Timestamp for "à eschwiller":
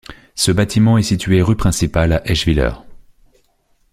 2.13-2.71